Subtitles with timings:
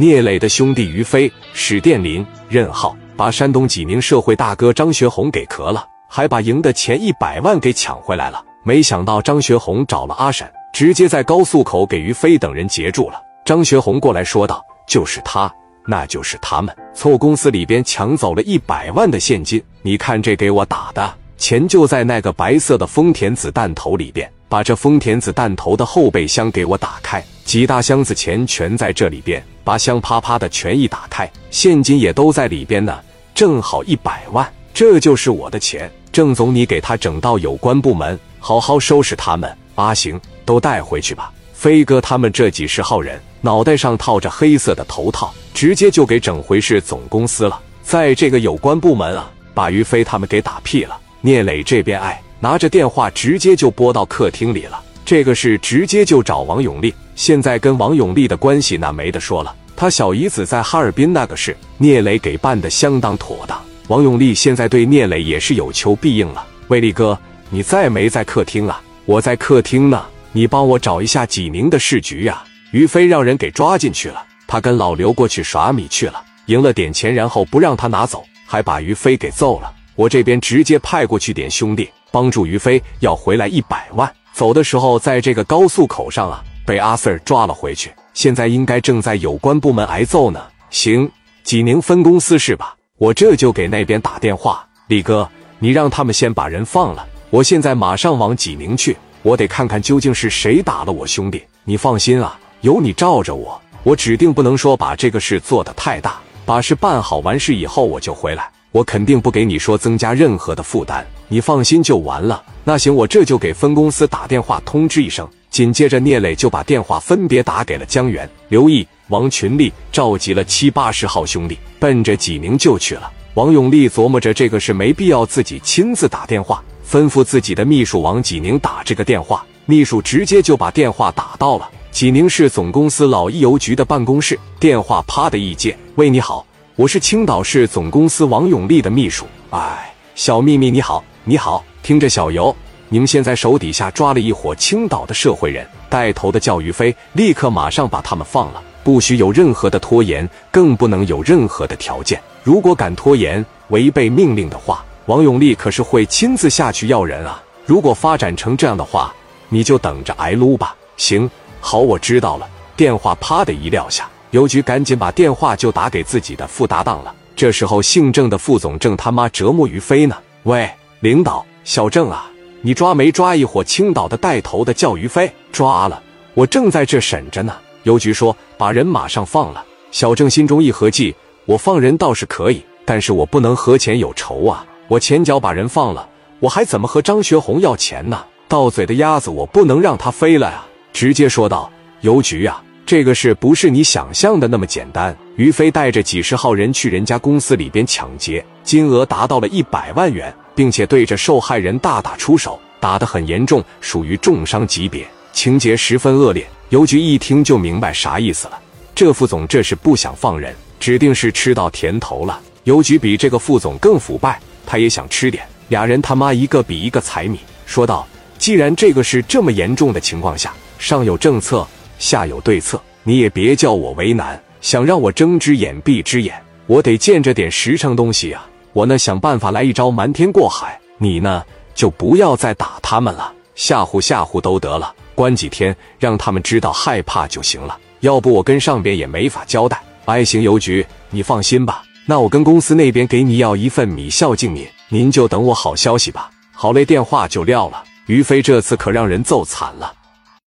[0.00, 8.40] 聂磊的兄弟于飞、史殿林、任浩把山东济宁社会大哥张学红给磕了，还把赢的钱一百万给抢回来了。
[8.62, 13.20] 没想到张学红找了阿婶，直接在高速口给于飞等人截住了。
[13.44, 15.52] 张学红过来说道：“就是他，
[15.84, 19.60] 那就是他们，从公司里边抢走了一百万的现金。
[19.82, 24.30] 你看这给我打的钱就在那个白色的丰田子弹头里边。
[24.48, 32.98] 把这丰田子弹头的后备箱给我打开，几大箱子钱全在这里边。”把香啪啪的全一打开，现金也都在里边呢，
[33.34, 35.92] 正好一百万，这就是我的钱。
[36.10, 39.54] 郑总，你给他整到有关部门，好好收拾他们。
[39.74, 41.30] 阿行，都带回去吧。
[41.52, 47.60] 飞哥他们这几十号人，脑袋上套着黑色的头套，直接就给整回市总公司了。
[47.82, 50.98] 在这个有关部门啊，把于飞他们给打屁了。
[51.20, 54.82] 聂磊这边哎，拿着电话直接就拨到客厅里了。
[55.04, 56.94] 这个是直接就找王永利。
[57.18, 63.60] 现在跟王永利的关系那没得说了，他小姨子在哈尔滨那个事，聂磊给办的相当妥当。
[63.88, 66.46] 王永利现在对聂磊也是有求必应了。
[66.68, 67.18] 威力哥，
[67.50, 68.80] 你在没在客厅啊？
[69.04, 72.40] 我在客厅呢，你帮我找一下济宁的市局呀。
[72.70, 79.68] 于飞让人给抓进去了，他跟老刘过去耍米去了，赢了点钱，然后不让他拿走，还把于飞给揍了。
[79.96, 86.44] 我这边直接派过去点兄弟帮助于飞要回来一百万，走的时候在这个高速口上啊。
[86.68, 90.38] 被阿 Sir 抓了回去，现在应该正在有关部门挨揍呢。
[90.68, 91.10] 行，
[91.42, 92.76] 济宁分公司是吧？
[92.98, 94.68] 我这就给那边打电话。
[94.88, 95.26] 李哥，
[95.58, 98.94] 你让他们先把人放了，我现在马上往济宁去。
[99.22, 101.42] 我得看看究竟是谁打了我兄弟。
[101.64, 106.18] 你放心啊，有你罩着我，我指定不能说把这个事做得太大。
[106.44, 111.06] 把事办好，完事以后我就回来，我肯定不给你说增加任何的负担。
[111.28, 112.42] 你放心就完了。
[112.62, 115.26] 那行，我这就给分公司打电话通知一声。
[115.50, 123.10] 紧接着，聂磊就把电话分别打给了江源、刘毅、王群力，召集了七八十号兄弟，奔着济宁就去了。
[123.34, 129.44] 王永利琢磨着这个事没必要自己亲自打电话，吩咐自己的秘书往济宁打这个电话。
[129.64, 134.38] 秘书直接就把电话打到了济宁市总公司老邮局的办公室。
[134.58, 139.26] 电话啪的一接，喂，你好，我是青岛市总公司王永利的秘书。
[139.50, 142.54] 哎，小秘密，你好，你好，听着，小尤。
[142.90, 152.18] 你们现在手底下抓了一伙青岛的社会人，带头的叫于飞，立刻马上把他们放了，不许有任何的拖延，更不能有任何的条件。
[152.42, 157.42] 如果敢拖延、违背命令的话，王永利可是会亲自下去要人啊！
[157.66, 159.14] 如果发展成这样的话，
[159.50, 160.74] 你就等着挨撸吧。
[160.96, 162.48] 行，好，我知道了。
[162.74, 167.14] 电话啪的一撂下，邮局赶紧把电话就打给自己的副搭档了。
[167.36, 170.16] 这时候，姓郑的副总正他妈折磨于飞呢。
[170.44, 172.30] 喂，领导，小郑啊。
[172.60, 175.30] 你抓没抓一伙青岛的带头的叫于飞？
[175.52, 176.02] 抓了，
[176.34, 177.54] 我正在这审着呢。
[177.84, 179.64] 邮局说把人马上放了。
[179.90, 181.14] 小郑心中一合计，
[181.46, 184.66] 我放人倒是可以，但是我不能和钱有仇啊。
[184.88, 186.08] 我前脚把人放了，
[186.40, 188.24] 我还怎么和张学红要钱呢？
[188.48, 190.64] 到嘴的鸭子我不能让它飞了呀！
[190.92, 191.70] 直接说道
[192.00, 195.16] ：“邮局啊，这个事不是你想象的那么简单。
[195.36, 206.44] 于飞带着几十号人去人家公司里边抢劫，金额达到了一百万元。”并且对着受害人大打出手，打得很严重，属于重伤级别，情节十分恶劣。
[206.70, 208.58] 邮局一听就明白啥意思了，
[208.92, 212.40] 这副总这是不想放人，指定是吃到甜头了。
[212.64, 215.44] 邮局比这个副总更腐败，他也想吃点。
[215.68, 218.04] 俩人他妈一个比一个财迷，说道
[218.36, 221.64] ：“既然这个是这么严重的情况下，上有政策，
[222.00, 226.34] 下有对策，你也别叫我为难，想让我睁只眼闭只眼，
[226.66, 231.42] 我得见着点实诚东西啊。”我呢想办法来一招瞒天过海，你呢
[231.74, 237.78] 就不要再打他们了，吓唬吓唬都得了，关几天让他们知道害怕就行了。
[238.00, 239.80] 要不我跟上边也没法交代。
[240.04, 241.82] I 行邮局，你放心吧。
[242.06, 246.30] 那我跟公司那边给你要一份米孝敬您，您就等我好消息吧。
[246.52, 247.84] 好嘞，电话就撂了。
[248.06, 249.92] 于飞这次可让人揍惨了。